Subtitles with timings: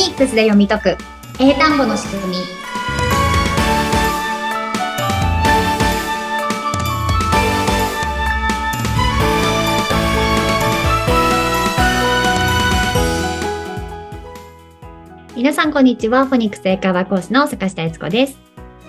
[0.00, 0.96] ニックスで読み解く。
[1.38, 2.36] 英単語の仕組み。
[15.36, 16.24] 皆さんこんにちは。
[16.24, 18.38] フォニックス英会話講師の坂下悦子です。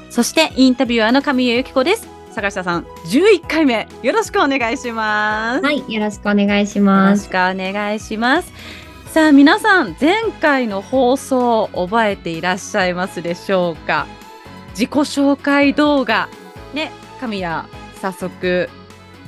[0.10, 2.08] そしてインタビュアーの神谷由紀子です。
[2.32, 3.86] 坂下さん11回目。
[4.02, 5.66] よろしくお願いします。
[5.66, 7.24] はいよろしくお願いしよます。
[7.24, 8.81] ろしくお願いします
[9.12, 14.08] さあ皆さん前回の放送覚えていらっしゃいますでしょうか？
[14.70, 16.30] 自己紹介動画
[16.74, 17.68] ね神谷
[18.02, 18.70] 早速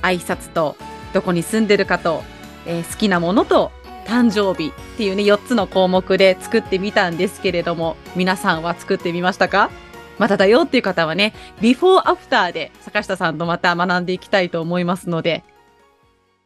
[0.01, 0.77] 挨拶と
[1.13, 2.23] どこに住んでるかと、
[2.65, 3.73] えー好きなものと
[4.05, 9.69] 誕生日っていうね4つの項目で作ってみたんですけれども皆さんは作ってみましたか？
[10.17, 15.43] まただよっていう方はね、ビフォーアフターで坂下さんとまた学んでいきたいと思いますので、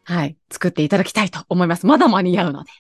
[0.05, 1.85] はい、作っていただきたいと思います。
[1.85, 2.72] まだ間に合うので。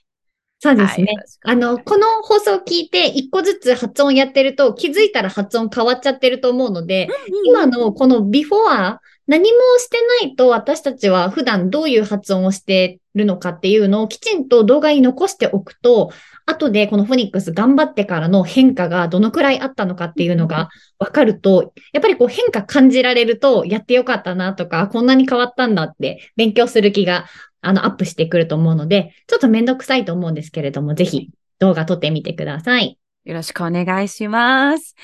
[0.59, 7.07] そうですね、はいあの、この放送を聞いて一個ずつ発音やってると気づいたら発音変わっちゃってると思うので、
[7.45, 8.97] 今のこの before
[9.27, 16.11] 何もしてないと私たちは普段どういう発音をしてるのかっていうのをきちんと動画に残しておくと、
[16.45, 27.25] 後でこのフォニックス頑張ってからの変化がどのくらいあったのかっていうのがわかると、やっぱりこう変化感じられるとやってよかったなとか、こんなに変わったんだって勉強する気が
[27.61, 32.99] あのアップしてくると思うので、ちょっとめんどくさいと思うんですけれども、ぜひ動画撮ってみてください。
[33.25, 34.95] よろしくお願いします。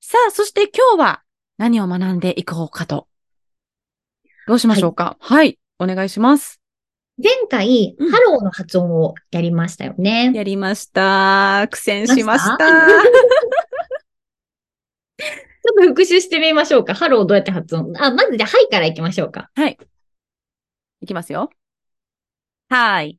[0.00, 1.22] さあ、そして今日は
[1.58, 3.08] 何を学んでいこうかと。
[4.46, 5.16] どうしましょうか？
[5.20, 6.60] はい、お願いします。
[7.22, 10.32] 前回、うんハローの発音をやりましたよね。
[10.34, 11.68] やりました。
[11.70, 12.66] 苦戦しました。
[15.18, 16.94] ちょっと復習してみましょうか。
[16.94, 17.92] ハローどうやって発音？
[18.02, 19.50] あ、まずじゃあ、 Hi から行きましょうか。
[19.54, 19.78] はい。
[21.02, 21.50] いきますよ。
[22.72, 23.18] Hi.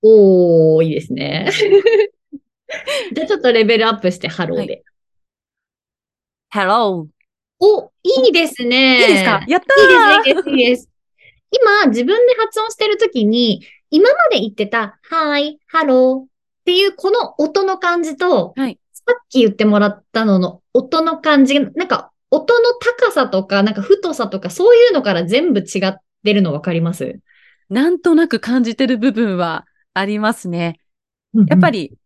[0.00, 1.50] おー、いいですね。
[3.12, 4.84] じゃあちょっとレベルアップしてハローで。
[6.50, 7.06] Hello.
[7.60, 9.02] お、いいですね。
[9.02, 9.44] いいですか？
[9.48, 10.88] やったーいいですね、いいです。
[11.50, 16.28] 今、自分で発音してるときに、今まで言ってた、はい、ハローっ
[16.64, 27.20] ていうこの音の感じと、はいさっき言ってもらったのの音の感じ、なんか音の高さとか、なんか太さとか、そういうのから全部違ってるの分かります？
[27.68, 30.80] なんとなく感じてる部分はありますね。
[31.48, 31.98] やっぱり、り、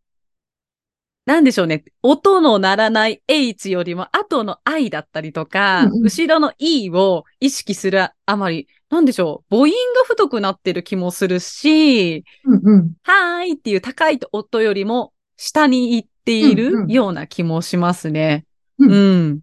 [1.27, 1.85] なんでしょうね。
[2.03, 9.57] 音の鳴らない H よりも後の I だったりとか、うんうん後ろの E を意識するあまり、なんでしょう。
[9.57, 9.77] 母音が
[10.07, 12.93] 太くなってる気もするし、うんうん。
[13.05, 18.45] はーいっていう高い音よりも下に行っているような気もしますね。
[18.79, 19.41] ううんん。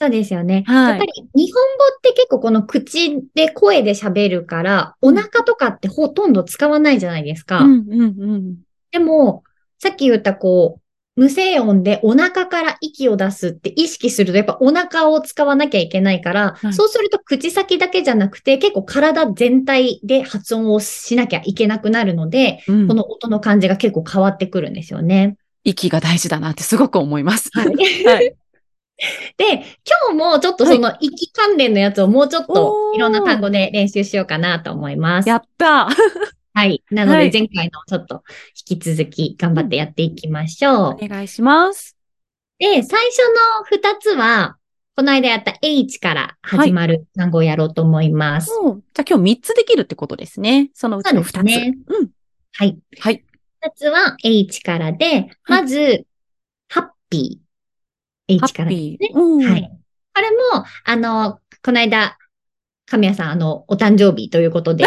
[0.00, 0.62] そうですよね。
[0.66, 7.60] はいやっぱり日本語って結構この口で声で喋るから、お腹とかってほとんど使わないじゃないですか。
[7.60, 8.06] うんうんう
[8.38, 8.56] ん。
[8.92, 9.42] でも、
[9.80, 25.36] さっき言ったこう、無声音でお腹から息を出すって意識すると、やっぱお腹を使わなきゃいけないから、はいそうすると口先だけじゃなくて、結構体全体で発音をしなきゃいけなくなるので、うんこの音の感じが結構変わってくるんですよね。
[25.64, 27.50] 息が大事だなってすごく思います。
[27.52, 27.74] はい。
[28.06, 28.36] はい
[29.36, 29.64] で、
[30.08, 35.28] 今日もちょっとその息関連のやつをもうちょっといろんな単語で練習しようかなと思います。
[35.28, 35.88] やった
[36.54, 36.82] はい。
[36.90, 38.24] なのはいで前回のちょっと
[38.68, 41.04] 引き続き頑張ってやっていきましょう。
[41.04, 41.96] お願いします。
[42.58, 43.18] で、最初
[43.62, 44.56] の二つは、
[44.96, 48.50] この間やった H から始まる単語をやろうと思います。
[48.60, 50.70] うんじゃあ今日3つできるってことですね。
[50.74, 51.42] そのうちの2つ。
[51.44, 52.10] ねうん。
[52.52, 52.76] はい。
[52.98, 53.24] はい。
[53.60, 56.04] 二つは H からで、まず、
[56.68, 57.47] ハッピー。
[58.28, 58.98] ハ H からね。
[59.14, 59.70] うんはい。
[60.14, 62.18] これも、あの、この間、
[62.86, 64.84] 神谷さん、あの、お誕生日ということで、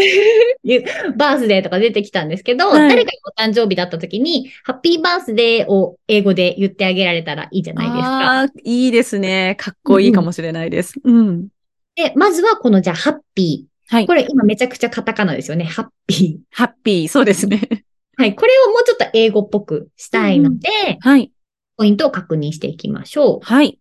[0.62, 0.84] ゆ
[1.16, 8.40] バースデーとか出てきたんですけど、はい誰かがお誕生日だった時に、ハッピーバースデーを英語で言ってあげられたらいいじゃないですか。
[8.40, 9.56] あーいいですね。
[9.58, 10.94] かっこいいかもしれないです。
[11.02, 11.48] うん。
[11.96, 13.70] で、まずはこの、じゃあ、ハッピー。
[13.94, 14.14] はいこ。
[14.14, 15.64] れ今めちゃくちゃカタカナですよね。
[15.64, 17.08] ハッピハッピー。
[17.08, 17.60] そうですね。
[17.70, 17.80] ー。
[18.16, 18.34] はい。
[18.36, 20.68] これをもうちょっと英語っぽくしたいので、
[21.00, 21.32] はい。
[21.80, 23.40] ポイントを確認していきましょう。
[23.40, 23.78] はい。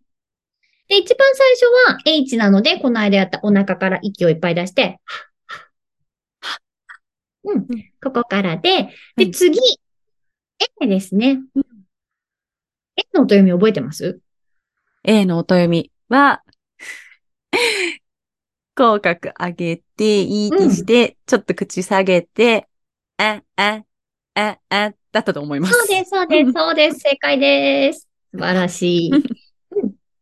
[0.88, 5.01] で、一番最初は H なので、この間やったお腹から息をいっぱい出して、
[7.44, 7.66] うんうん。
[8.01, 9.60] ここからで、はで、い次、
[10.80, 11.42] A ですね。
[11.56, 11.63] うん
[12.96, 14.22] A の音読み覚えてます
[15.04, 16.42] ？A の音読みは、
[18.75, 22.69] 口角上げて、いいにして、ちょっと口下げて、
[23.18, 23.84] あ、あ、
[24.36, 25.74] あ、あ、だったと思います。
[25.74, 27.00] そうです、そうです、うんそうです。
[27.00, 28.08] 正解です。
[28.31, 29.12] 素晴らしい。
[29.12, 29.24] う ん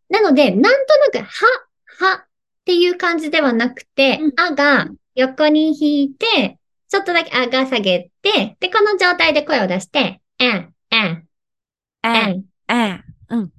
[0.09, 1.67] なので、なんとなく、は、
[1.99, 2.27] はっ
[2.65, 6.57] ていう感じではなくてうん、あが横に引いて、
[6.89, 11.21] ちょっとだけあが下げて、で、この状態で声を出して、あ、あ、
[12.01, 12.45] あ、N。
[12.67, 13.51] あ、うん。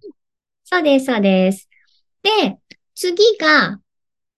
[0.65, 1.69] そうです、そうです。
[2.23, 2.59] で、
[2.95, 3.81] 次が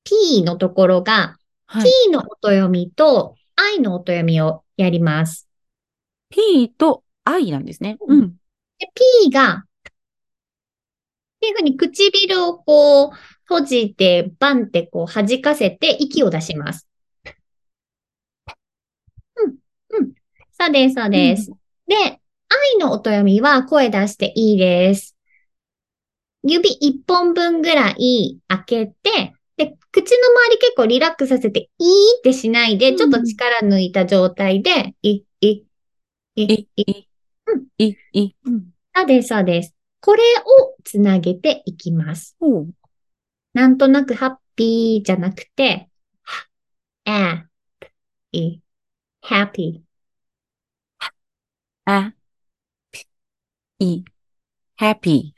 [0.05, 1.37] P のところが、
[1.67, 1.85] はい。
[2.07, 5.50] P の音読みと I の音読みをやります。
[6.31, 7.99] P と I なんですね。
[8.01, 8.31] ううん。
[8.79, 8.89] で、
[9.23, 9.65] P が、っ
[11.41, 13.11] ていうふうに唇をこう
[13.45, 16.89] 閉じて、バンってこう弾かせて息を出します。
[19.37, 19.55] うん、
[19.99, 20.13] うん。
[20.53, 21.51] そうです、そうです。
[21.87, 22.21] で、愛
[22.79, 25.17] の音読みは声出していいです。
[26.43, 35.23] 指一本分ぐらい開けて、で、口の周り結構リラックスさせて、いーってしないで、うんちょっと力抜いた状態で、い、
[36.37, 37.09] い、い、
[37.47, 38.71] うんい、い、うん。
[38.95, 39.75] そうです、そうです。
[40.01, 42.37] これをつなげていきます。
[42.41, 42.75] おう
[43.53, 45.89] なんとなくハッピーじゃなくて、
[46.23, 46.47] は、
[47.05, 47.49] あ、
[48.33, 48.61] い、
[49.23, 49.83] happy。
[51.85, 52.15] あ、
[53.79, 54.05] い、
[54.79, 55.33] happy。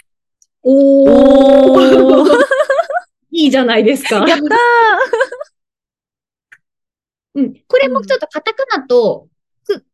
[0.63, 2.39] おおー
[3.31, 4.17] いいじゃないですか。
[4.17, 4.39] やったー
[7.35, 7.55] うん。
[7.67, 9.42] これもちょっとカタカナとく、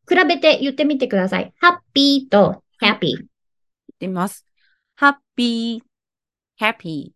[0.09, 1.53] 比べて言ってみてください。
[1.59, 3.17] ハッピーと happy。
[3.17, 3.27] 言っ
[3.99, 4.45] てみます。
[4.99, 5.81] happy,
[6.61, 7.13] happy.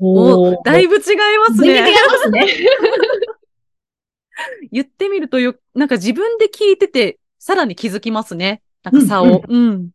[0.00, 1.02] おお、だいぶ違い
[1.38, 1.98] ます全然違いね。
[2.06, 2.46] ますね。
[4.72, 8.62] 言ってみるとよ、なんか自分で聞いてて、さらに気づきますね。
[8.82, 9.42] なんか差を。
[9.46, 9.90] うん。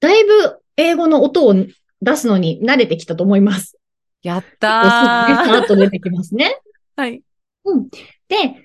[0.00, 1.54] だいぶ英語の音を
[2.02, 3.78] 出すのに慣れてきたと思います。
[4.22, 5.64] やったすぐねさらー。
[5.64, 6.60] っと出てきますね。
[6.96, 7.22] はい。
[7.64, 7.88] うん。
[7.88, 7.98] で、
[8.28, 8.58] こういう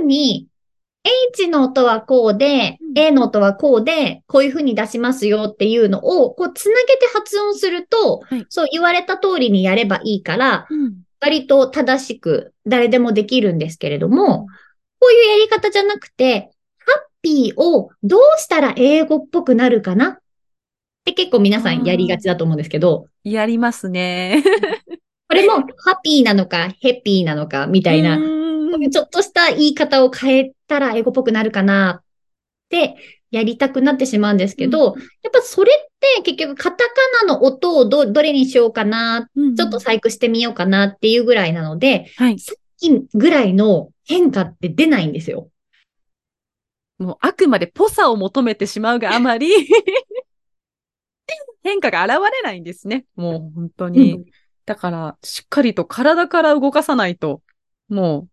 [0.00, 0.48] ふうに、
[1.34, 2.98] H の音はこうでう、ん。
[2.98, 8.46] A の音はこうで、こういうふうに出しますよっていうのを、こう、つなげて発音すると、はい。
[8.48, 10.94] そう言われた通りにやればいいから、うん。
[11.20, 14.46] 割と正しく誰でもできるんですけれども、
[15.00, 20.08] こういうやり方じゃなくて、ハッピーをどうしたら英語っぽくなるかな？
[20.10, 20.18] っ
[21.04, 24.42] て結構皆さんやりがちだと思うんですけど、やりますね。
[25.28, 28.20] これもハッピーなのか、ヘッピーなのかみたいな、う
[28.74, 32.04] こーうんいうちょっとした言い方を変えたら英語っぽくなるかなっ
[32.68, 32.96] て
[33.30, 34.94] やりたくなってしまうんですけど、やっ
[35.32, 42.38] ぱそれって結局カタカナの音をど、どれにしようかな、うんちょっと細工してみようかなっていうぐらいなので、はい。
[42.38, 45.48] さっきぐらいの変化って出ないんですよ。
[46.98, 49.50] もうあくまでぽさを求めてしまうがあまり、
[51.64, 53.06] 変化が現れないんですね。
[53.16, 54.14] もう本当に。
[54.14, 54.24] うん
[54.66, 57.42] だから、しっかりと体から動かさないと、
[57.88, 58.28] もう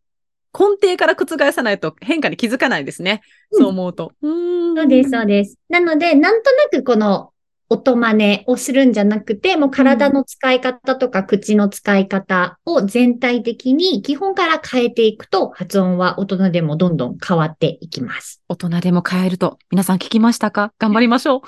[0.57, 3.21] 根底から覆さないと変化に気づかないですね。
[3.51, 4.11] うんそう思うと。
[4.21, 4.75] うーん。
[4.75, 5.57] そうです、そうです。
[5.69, 7.31] なので、なんとなくこの
[7.69, 18.41] 音真似をするんじゃなくて、もう体の使い方とか口の使い方を全体的に基本から変えていくと、発音は大人でもどんどん変わっていきます。
[18.49, 19.57] 大人でも変えると。
[19.71, 20.73] 皆さん聞きましたか？
[20.79, 21.41] 頑張りましょう。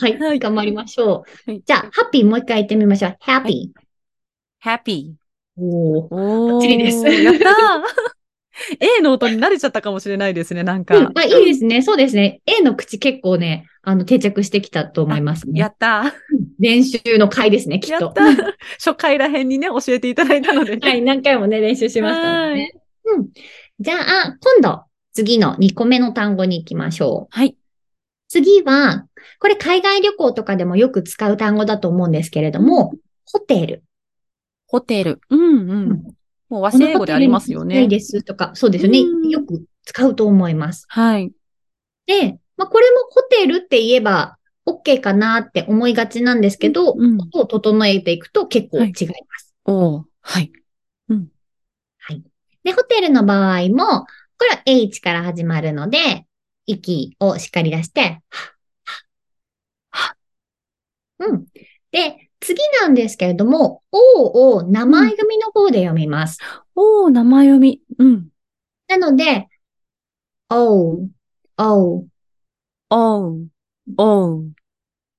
[0.00, 0.18] はい。
[0.18, 1.50] はい頑張りましょう。
[1.50, 3.16] はいじゃあ、ハッピーもう一回言ってみましょう。
[3.24, 3.70] happy。
[4.64, 5.06] happy.
[5.06, 6.58] おーおー。
[6.58, 7.50] ッチリですやったー
[8.80, 10.96] !A の音に慣れちゃったかもしれないですね、なんか。
[10.96, 11.82] うん、あ、いいですね。
[11.82, 12.40] そうですね。
[12.46, 15.60] A の口結構ね、あの、定着してきたと思いますね。
[15.60, 16.12] やったー
[16.58, 18.04] 練習の回ですね、きっと。
[18.04, 20.78] やったー初回らへんにね、教えていただいたので。
[20.82, 22.72] はい、何回もね、練習しましたね。
[23.04, 23.28] うん。
[23.80, 24.82] じゃあ、今度、
[25.12, 27.36] 次の2個目の単語に行きましょう。
[27.36, 27.56] はい。
[28.28, 29.06] 次は、
[29.40, 32.92] これ海外旅行とかでもよく使う単語だと思うんですけれども、
[33.24, 33.82] ホテル。
[34.70, 35.20] ホテル。
[35.30, 36.02] うんううんん。
[36.48, 37.84] もう和製英語でありますよね。
[37.84, 39.28] いですとか、そうですよねうん。
[39.28, 40.86] よく使うと思います。
[40.88, 41.32] はい。
[42.06, 49.54] で、まあ、これもホテルって言えば OK かなって思いがちなんですけど、うん音を整えていくと結構違います。
[49.64, 50.52] おーはい。
[52.62, 54.06] で、ホテルの場合も、
[54.38, 56.26] これは H から始まるので、
[56.66, 58.20] 息をしっかり出して、はっ
[59.90, 60.16] はっはっ
[61.18, 61.46] うん。
[61.90, 66.38] で、次なんですけれども、O を名前組の方で読みます。
[66.74, 67.80] おー、名前読み。
[67.98, 68.28] うん。
[68.88, 69.48] なので、
[70.48, 71.06] O、
[71.58, 72.06] O、
[72.90, 73.46] おー、
[73.98, 74.50] おー、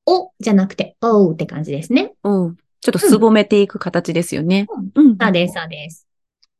[0.05, 2.13] おじゃなくて O って感じですね。
[2.23, 2.53] おー。
[2.81, 4.67] ちょっとすぼめていく形ですよね。
[4.95, 5.17] うん。
[5.21, 6.07] そうです、そうです。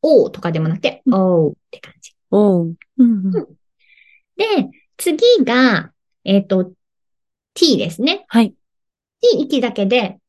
[0.04, 2.16] O とかでもなくて、うん O って感じ。
[2.30, 2.74] おー。
[2.98, 3.32] うんうん。
[3.32, 5.92] で、次が、
[6.24, 6.72] えっ、と、
[7.56, 8.26] T ですね。
[8.28, 8.54] はい。
[9.22, 10.20] T 息だけで、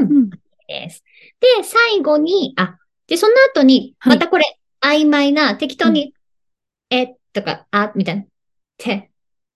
[0.00, 0.16] うん。
[0.16, 0.30] うん。
[0.68, 1.04] です。
[1.40, 2.76] で、最後に、あ、
[3.06, 6.14] で、その後に、はいまたこれ、曖昧な、適当に、
[6.90, 8.24] え、とか、あ、みたいな、
[8.78, 9.10] て、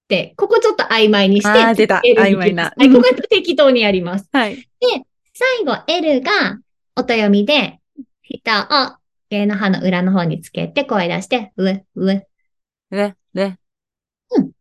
[0.09, 4.29] で、ここちょっと曖昧にして、あー出た曖昧なはい、ここは適当にやります。
[4.33, 4.59] はい。
[5.33, 6.61] 最後、L が、
[6.97, 7.79] 音読みで、
[8.23, 12.27] 下を、上の歯の裏の方につけて、声出して、うえ、うえ。
[12.91, 13.59] れ、れ。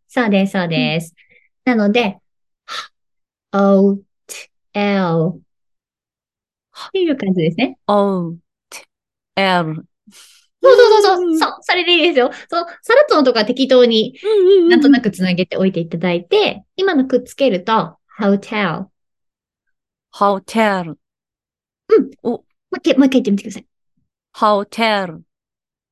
[0.08, 1.14] そうです、そうです。
[1.66, 2.18] なので、
[3.52, 5.42] o, t, l
[6.88, 7.78] っていう感じですね。
[7.88, 8.36] O,
[8.70, 8.84] T,
[9.36, 9.86] L.
[10.62, 12.32] そうそうそうそう、そう、それでいいですよ。
[12.50, 14.16] そう、サラットのとこは適当に
[14.70, 15.10] なんとなく。
[15.10, 18.86] くつなげておいていただいて、今のくっつけると、hotel。
[20.14, 20.86] hotel,
[22.26, 22.44] も
[22.74, 23.66] う一回、もう一回言ってみてください。
[24.36, 25.22] hotel.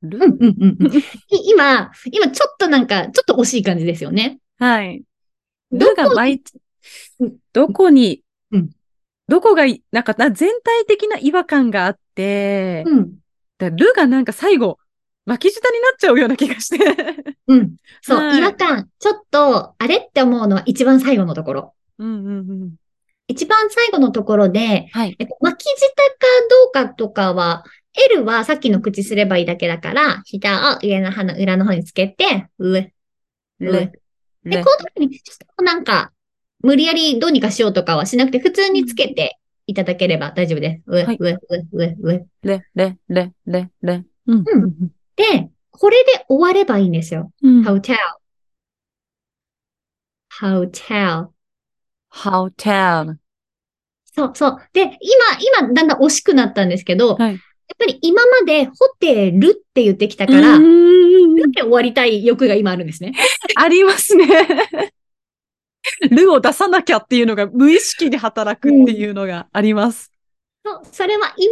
[0.04, 0.94] ルうん、うん、うんうん。
[0.98, 1.02] い
[1.50, 4.40] 今、今ちょっとなんか、ちょっと惜しい感じですよね。
[4.60, 5.04] はい。
[5.72, 6.26] どこルが
[7.54, 8.27] どこにうん、
[9.28, 13.14] どこがい、なんかな全体的な違和感があって、うん。
[13.58, 14.78] だルがなんか最後、
[15.26, 16.86] 巻き舌になっちゃうような気がして。
[17.48, 17.76] うん。
[18.02, 18.90] そう、はい違和感。
[19.00, 21.74] ちょっと、あれって思うのは一番最後のところ。
[21.98, 22.76] うんうんうん。
[23.28, 25.16] 一番最後のところで、はい。
[25.20, 26.04] えっと巻き舌か
[26.50, 27.66] どうかとかは、
[28.12, 32.94] L はさっきの口すればいいだけだから、舌を上の歯の裏の方につけて、う、う。
[33.60, 33.92] ルで、
[34.46, 36.14] ルこの時に、ちょっとなんか、
[36.62, 39.38] 無理やりどうにかしようとかはしなくて、普通につけて
[39.68, 40.92] いただければ大丈夫です。
[40.92, 41.40] う、はいうう、
[41.72, 42.28] う、う、う。
[42.44, 44.06] レ、レ、レ、レ、レ。
[44.28, 44.44] うん。
[44.46, 47.32] うんで、これで終わればいいんですよ。
[47.42, 47.62] うん。
[47.68, 47.96] hotel,
[50.40, 51.28] hotel.
[52.12, 53.16] hotel.
[54.16, 54.58] そうそう。
[54.74, 54.92] で、今、
[55.62, 57.32] 今、だんだん惜しくなったんですけど、はい。
[57.34, 57.40] やっ
[57.78, 63.14] ぱり今までホテルって言ってきただから、ルで終わりたい欲が今あるんですね？
[63.56, 64.26] ありますね。
[66.10, 70.12] ルを出さなきゃっていうのが無意識に働くっていうのがあります。
[70.66, 71.52] そう、それは今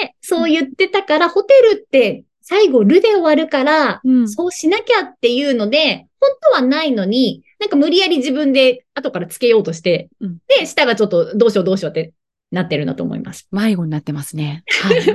[0.00, 12.12] までそう言ってたから、ホテルって最後ルで終わるから、うんそうしなきゃっていうので、本当はないのに、なんか無理やり自分で後からつけようとして、うんで、舌がちょっとどうしようどうしようって
[12.52, 13.48] なってるんだと思います。
[13.50, 14.62] 迷子になってますね。
[14.82, 15.02] はい。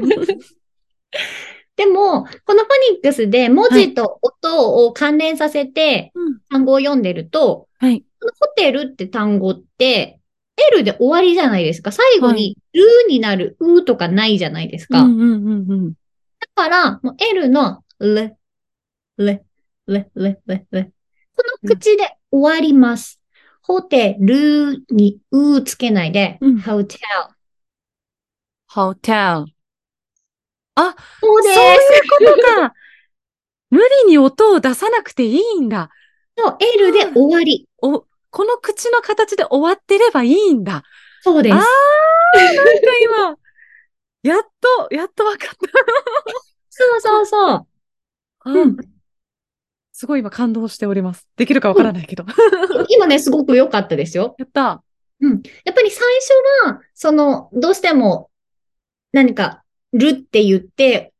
[1.77, 8.01] でも、このフォニックスで文字と音を関連させてうん単語を読んでると、はい。
[8.19, 10.19] このホテルって単語って、
[10.73, 11.91] L で終わりじゃないですか。
[11.91, 15.01] 最後はに、ルーになる、うとかないじゃないですか。
[15.01, 15.93] うんうんうんうん。
[15.93, 15.95] だ
[16.55, 18.35] から、もう L の、レ、
[19.17, 19.43] レ、
[19.87, 20.91] レ、レ、レ、レ。
[21.35, 23.21] この口で終わります。
[23.61, 26.97] ホテルにうつけないで、うん hotel。
[28.69, 29.45] hotel。
[30.75, 32.73] そうそうでいうことか。
[33.69, 35.89] 無理に音を出さなくていいんだ。
[36.39, 36.43] す。
[36.43, 37.67] そう、L で終わり。
[37.81, 40.83] お、この口の形で終わってればいいんだ。
[41.21, 41.57] そうですあ。
[41.57, 41.71] なんか
[43.03, 43.35] 今、
[44.23, 45.55] やっと、やっとわかった。
[46.69, 47.67] そうそうそう。
[48.45, 48.77] あうん
[49.91, 51.27] すごい今感動しております。
[51.35, 52.23] できるかわからないけど。
[52.87, 54.33] 今ね、すごく良かったですよ。
[54.39, 54.81] やった。
[55.19, 55.41] うん。
[55.65, 56.07] やっぱり最
[56.63, 58.29] 初は、その、どうしても、
[59.11, 61.18] 何か、るって言ってうん、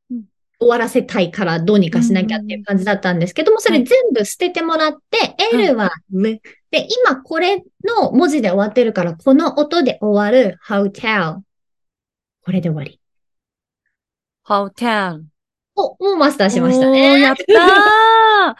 [0.60, 6.42] 終わらせたいからどうにかしなきゃっていう感じだったんですけども、それはい全部捨ててもらって、L はる。
[6.70, 11.38] で、今これの文字で終わってるから、この音で終わる hotel。
[12.44, 13.00] これで終わり。
[14.46, 15.22] hotel。
[15.76, 17.22] お、もうマスターしましたね。
[17.22, 18.56] やった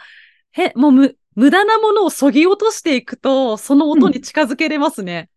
[0.56, 5.28] ー へ、もうむ、無駄なものを削ぎ落としていくと、その音に近づけれますね。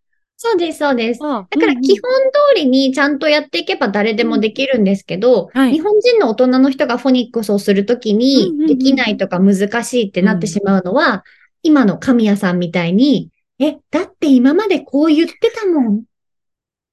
[0.46, 1.20] そうです、そうです。
[1.24, 2.12] あだからうんうん基本
[2.56, 11.24] 通りにちゃんとやっていけば誰でもできるんですけど、はい日本人の大人の人がフォニックスをするときうんうんにうんできないとか難しいってなってしまうのは、
[11.62, 16.04] 今の神谷さんみたいに、え、だって今までこう言ってたもん。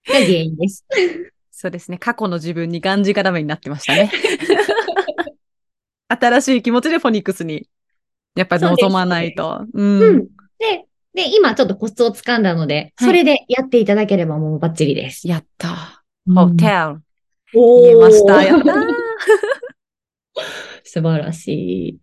[0.07, 0.87] が原因です。
[1.51, 1.99] そうですね。
[1.99, 4.13] 過去の自分にがんじがらめになってましたね。
[6.09, 7.69] 新しい気持ちでフォニックスに、
[8.37, 9.67] やっぱり望まないと。
[9.75, 9.83] う。
[9.83, 10.27] うんん。
[10.59, 15.29] で、で、今ちょっとコツをつかんだので、はいそれでやっていただければもうバッチリです。
[15.29, 16.05] やった。
[16.27, 17.03] うんホテル。
[17.53, 18.43] 言えました。
[18.43, 18.87] やったー。
[20.85, 22.01] 素晴らしい。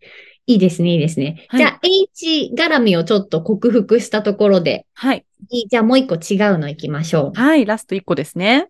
[0.49, 1.45] いいですね、いいですね。
[1.49, 5.25] はいじゃあ、H 絡みをちょっと克服したところで、はい。
[5.49, 7.39] いじゃあもう一個違うのいきましょう。
[7.39, 7.65] はい。
[7.65, 8.67] ラスト1個ですね。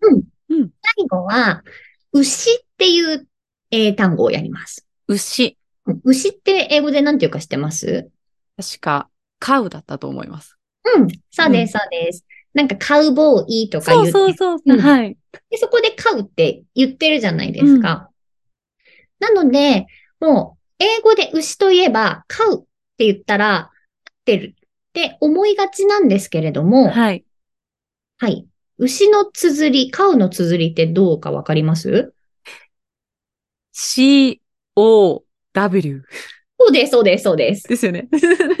[0.48, 1.62] 最後は、
[2.12, 3.26] 牛っていう
[3.70, 4.86] 英単語をやります。
[5.06, 5.56] 牛。
[6.04, 8.10] 牛って英語で何て言うか知ってます？
[8.56, 10.56] 確か、カウだったと思います。
[10.96, 12.24] うん、そうです、そうです。
[12.54, 14.74] なんかカウボーイとか言ってそうそうそう。
[14.74, 15.16] うんはい。
[15.50, 18.10] で、そこでカウって言ってるじゃないですか。
[19.20, 19.86] なので、
[20.20, 22.64] もう、英語で牛といえば、カウっ
[22.96, 23.70] て言ったら、合っ
[24.24, 27.24] てるって思いがちなんですけれども、はい。
[28.18, 28.46] はい。
[28.78, 32.14] 牛の綴り、カウの綴りってどうかわかります
[33.72, 34.42] ？C-O-W
[36.58, 37.68] そうです、そうです、そうです。
[37.68, 38.08] ですよね。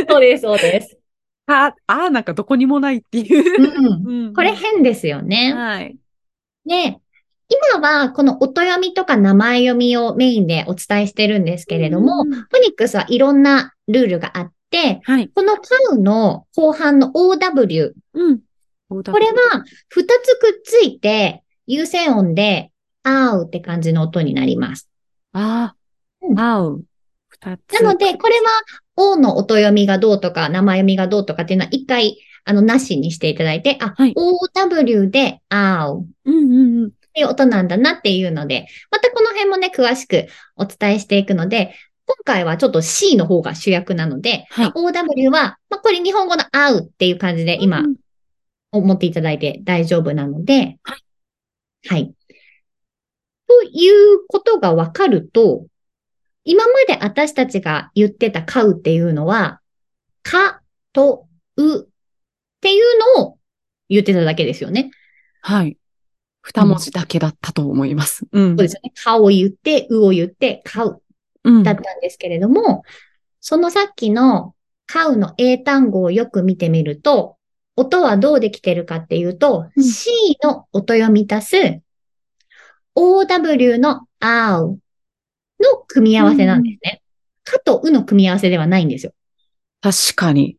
[0.08, 0.96] そうです、そうです。
[1.46, 3.82] あ、あーなんかどこにもないっていうう。
[3.82, 4.26] ん。
[4.26, 5.52] うんこれ変ですよね。
[5.54, 5.96] はい。
[6.66, 6.98] で、
[7.48, 15.28] 今はこの音読みとか名前読みをメインでお伝えしてるんですけれども、うんフォニックスはいろんなルールがあって、はい。
[15.34, 15.62] このカ
[15.92, 18.40] ウの後半の OW、うん。
[18.88, 22.70] これは二つくっついて、優先音で、
[23.02, 24.88] あうって感じの音になります。
[25.32, 25.74] あ
[26.22, 26.84] うんあ、合う。
[27.44, 28.48] なので、これは、
[28.96, 36.90] O の音読みがどうとか、生読みがどうとかっていうのは一回、あの、なしにしていただいて、あ、はい OW で、あうっうんうんうん。
[37.18, 41.74] ていう音なんだなっていうので、またこの辺もね、詳しくお伝えしていくので、
[42.06, 47.96] 今回はちょっと C の方が主役なので、はい OW は、まあ、これ日本語のあうっていう感じで今うん
[48.70, 51.04] 思っていただいて大丈夫なので、はい。
[51.88, 52.14] はい。
[53.46, 55.66] ということがわかると、
[56.48, 59.60] 今まで私たちが言ってた買うっていうのは、
[60.22, 60.62] か
[60.94, 61.26] と
[61.56, 61.86] うっ
[62.62, 62.84] ていう
[63.18, 63.38] のを
[63.90, 64.90] 言ってただけですよね。
[65.42, 65.76] はい。
[66.40, 68.24] 二文字だけだったと思います。
[68.32, 68.48] うん。
[68.48, 68.92] そうですよね。
[68.94, 71.02] かを言って、うを言って、買う
[71.44, 71.62] うん。
[71.64, 72.82] だったんですけれども、
[73.40, 74.54] そのさっきの
[74.86, 77.36] 買うの英単語をよく見てみると、
[77.76, 80.10] 音はどうできてるかっていうと、うん C
[80.42, 81.80] の音読み足す
[82.94, 84.78] OW の OW
[85.60, 87.02] の組み合わせなんですね。
[87.44, 89.12] かとうの組み合わせではないんですよ。
[89.80, 90.56] 確かに。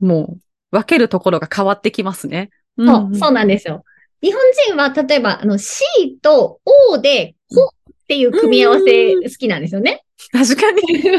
[0.00, 2.50] もう、分けるところが変わってきますね。
[2.76, 3.84] うんそう、そうなんですよ。
[4.22, 5.82] 日本人は例えばあの C
[6.22, 10.04] と O でこっていう組み合わせ好きなんですよね。
[10.32, 11.02] 確かに。
[11.02, 11.10] で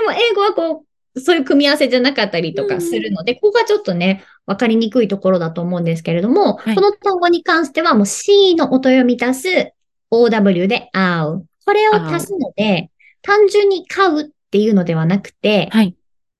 [0.00, 9.72] も英語はこう、そういう組み合わせじゃなかったりとかするので、ここがちょっとね、わかりにくいところだと思うんですけれども、はいこの単語に関してはもう C の音読み足す
[10.12, 11.46] OW で OW。
[11.64, 12.90] これを足すので、
[13.22, 15.96] 単純に買うっていうのではなくて、はい。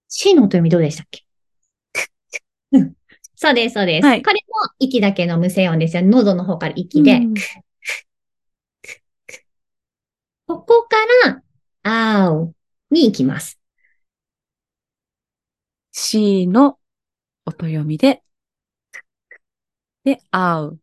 [0.09, 1.25] C の音読みどうでしたっけ？
[2.73, 2.93] う ん
[3.35, 4.07] そうです、そうです。
[4.07, 6.03] はいこれも息だけの無声音ですよ。
[6.03, 7.17] 喉の方から息で。
[7.17, 7.35] うん
[10.47, 11.43] ここから、
[12.25, 12.55] あう
[12.91, 13.59] に行きます。
[15.93, 16.79] C の
[17.47, 18.23] 音読みで、
[20.05, 20.81] で、合う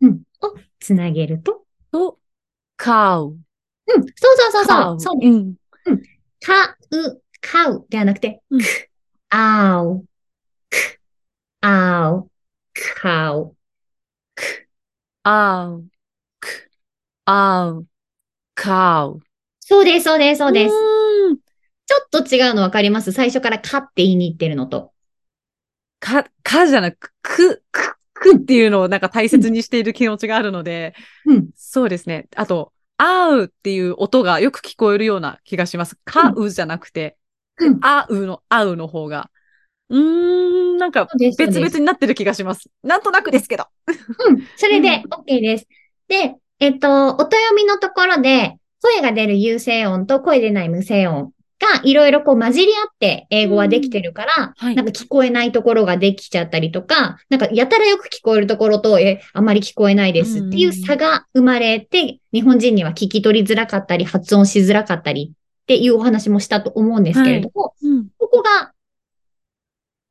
[0.00, 0.22] うん。
[0.40, 1.64] をつなげると？
[1.92, 2.18] と、
[2.82, 3.20] 買う。
[3.20, 3.36] うん。
[3.86, 4.04] そう
[4.36, 5.00] そうそう買そう。
[5.00, 5.54] そううん。
[6.40, 8.64] かう、かうではなくて、うんく、
[9.30, 10.04] あう、
[10.68, 11.00] く、
[11.60, 12.30] あう、
[13.00, 13.56] かう。
[15.22, 15.84] 合う。
[16.40, 16.70] く、
[17.24, 17.86] 合う。
[18.56, 19.20] 買う。
[19.60, 20.74] そうです、そうです、そうです。
[21.86, 23.12] ちょっと違うのわかります？
[23.12, 24.92] 最初からかって言いに行ってるのと。
[26.00, 30.94] か、かじゃなく、く、く、くっていうのをなんか大切にしている気持ちがあるので、
[31.26, 31.48] うん。
[31.56, 32.28] そうですね。
[32.36, 35.96] あと、あうっていう音がよく聞こえるような気がします。
[36.04, 37.16] かうじゃなくて、
[37.58, 39.30] うんあうの、あうの方が。
[39.88, 40.00] うー
[40.74, 42.70] ん、なんか別々になってる気がします。
[42.82, 43.66] なんとなくですけど。
[43.86, 44.42] うん。
[44.56, 45.66] それで OK です。
[46.08, 51.32] で、えっと、音読みのところで、声が出る有声音と声出ない無声音
[51.62, 54.74] がいろいろこう混じり合って英語はできてるから、はい。
[54.74, 68.08] なんか聞こえないところができちゃったりとか、なんかやたらよく聞こえるところと、え、あまり聞こえないですっていう差が生まれて、日本人には聞き取りづらかったり、発音しづらかったりっていうお話もしたと思うんですけれども、うん。
[68.18, 68.72] ここが、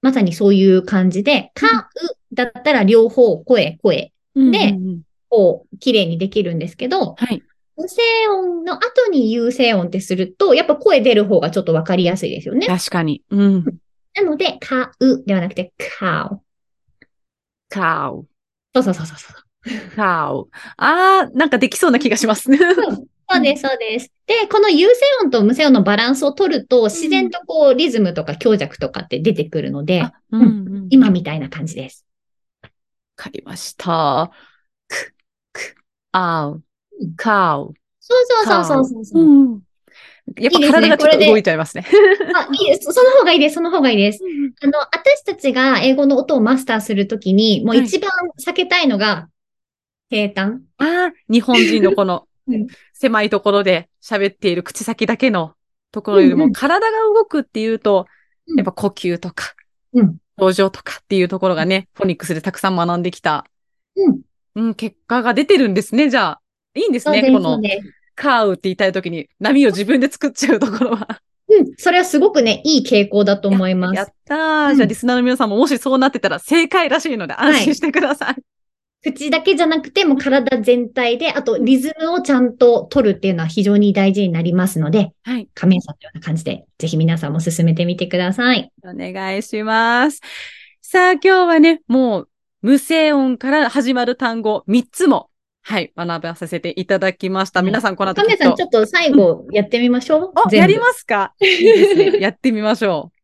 [0.01, 1.89] まさにそういう感じで、か、
[2.31, 5.01] うだったら両方声、声、でうんうんうん。
[5.29, 7.43] こう、綺麗にできるんですけど、はい。
[7.81, 12.67] 無声音の後に有声音ってすると、やっぱ声出る方がちょっとわかりやすいですよね。
[12.67, 13.23] 確かに。
[13.31, 13.65] うん。
[14.15, 16.41] なので、かうではなくて、かう。
[17.69, 18.27] かう。
[18.73, 19.95] そうそうそうそうそう。
[19.95, 20.49] かう。
[20.77, 22.49] あー、なんかできそうな気がします。
[23.31, 24.11] そうです、そうです。
[24.27, 30.87] で、この有声音と無声音のバランスを取ると、自然とこう、リズムとか強弱とかって出てくるので、あうんうん。
[30.89, 32.05] 今みたいな感じです。
[32.61, 32.69] わ
[33.15, 34.31] かりました。
[34.87, 35.13] く、
[35.53, 35.75] く、
[36.11, 36.63] あう、
[37.15, 37.73] かう。
[37.99, 39.23] そうそうそうそうそう。
[39.23, 39.61] うん。
[40.37, 41.85] やっぱ体がちょっと動いちゃいますね。
[42.35, 42.91] あ、いいです。
[42.93, 43.55] その方がいいです。
[43.55, 44.19] その方がいいです。
[44.61, 48.09] あの、私たちが英語の音をマスターするときに、もう一番
[48.39, 49.29] 避けたいのが、
[50.09, 50.61] 平坦。
[50.77, 55.53] ああ、日本人のこの うん狭いところで喋っている口先だけの
[55.91, 58.05] ところよりも体が動くっていうと、
[58.47, 59.53] うんやっぱ呼吸とか、
[59.93, 60.17] うん。
[60.37, 63.45] 表情とかっていうところがね、フォニックスでたくさん学んできた、
[63.95, 64.21] うん。
[64.55, 66.40] うん、結果が出てるんですね、じゃあ。
[66.75, 67.59] いいんですね、す、この。
[68.15, 71.21] カーウって言いたいときに波を自分で作っちゃうところは。
[71.49, 71.73] うん。
[71.77, 74.13] それはすごくね、いい傾向だと思いまやっす。
[74.25, 74.69] たー。
[74.69, 78.35] うんじゃあリスナーの皆さんももしそうなってたら正解らしいので安心してください。
[79.03, 85.49] 口だけじゃなくて、もう体全体で、あとリズムをちゃんと取るっていうのは非常に大事になりますので、はい。
[85.55, 88.71] 仮面さんのような感じで、ぜひ皆さんも進めてみてください。
[88.83, 90.21] お願いします。
[90.81, 92.29] さあ、今日はね、もう
[92.61, 95.30] 無声音から始まる単語3つも
[95.63, 97.61] はい、学ばさせていただきました。
[97.61, 100.31] 皆さん、この後きっとカメさん、ちょっと最後やってみましょう？
[100.35, 101.33] お、全部やりますか？
[101.39, 102.19] いいですね。
[102.19, 103.17] やってみましょう。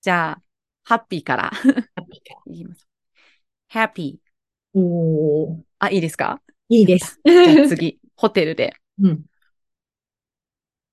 [0.00, 0.42] じゃあ、
[0.82, 1.52] ハッピーから。
[2.46, 2.88] いきます。
[3.70, 4.16] happy。
[4.74, 6.40] おーあ、いいですか？
[6.68, 7.20] いいです。
[7.24, 8.74] じゃあ次、ホテルで。
[9.00, 9.22] うん。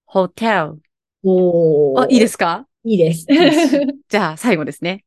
[0.05, 0.81] ホテル。
[1.23, 2.67] おーあ、いいですか？
[2.83, 3.25] いいです。
[4.09, 5.05] じゃあ、最後ですね。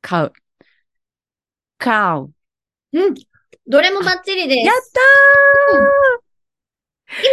[0.00, 0.32] 買う。
[1.78, 2.32] 買う。
[2.92, 3.14] うん。
[3.66, 4.66] どれもバッチリです。
[4.66, 5.00] やった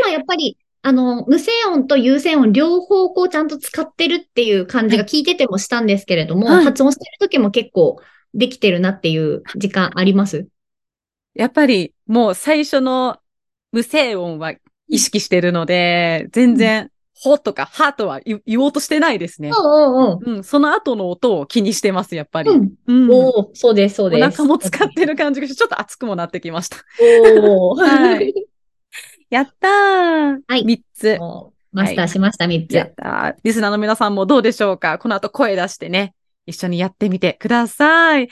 [0.04, 6.64] 今やっぱり、あの、無声音と有声音両方こうちゃんと使ってるっていう感じが聞いててもしたんですけれども、はい。
[6.66, 8.00] 発音してる時も結構
[8.34, 10.38] できてるなっていう時間あります？
[10.38, 10.46] ー
[11.36, 13.18] やっぱり、もう最初の
[13.72, 14.54] 無声音は
[14.88, 19.50] 意識してるので、全然、ほとかはとは言言おうとしてないですね。
[19.50, 22.50] うんうんうん、その後の音を気にしてます、やっぱり。
[22.50, 22.74] うん。
[22.88, 24.38] うんおーそうです、そうおです。
[24.38, 26.78] 腹も使ってる感じがして、ちょっと熱くもなってきました。
[27.42, 28.34] おーはい
[29.30, 31.18] やったーはい三つ。
[31.20, 32.76] もうマスターしました、3つ。
[32.76, 34.98] やったーリスナーの皆さんもどうでしょうか？
[34.98, 38.30] この後声出してね、一緒にやってみてください。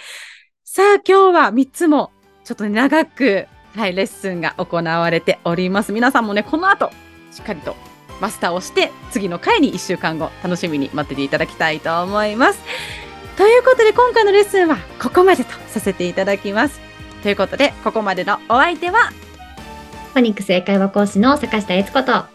[0.63, 2.11] さあ、今日は3つも、
[2.45, 5.91] ちょっとね長く、はい、レッスンが行われております。
[5.91, 6.89] 皆さんもね、この後、
[7.31, 7.75] しっかりと
[8.19, 12.59] マスターをして、次の回に1週間後、楽しみに待ってていただきたいと思います。
[13.37, 16.79] ということで、今回のレッスンはここまでとさせていただきます。
[17.23, 19.11] ということで、ここまでのお相手は、
[20.13, 22.25] フォニックス英会話講師の坂下悦子と、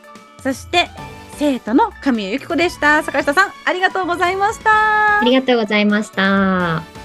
[0.42, 0.90] そして、
[1.38, 3.03] 生徒の神谷由紀子でした。
[3.03, 5.25] 坂下さん、ありがとうございましたあ。
[5.25, 7.02] りがとうございました。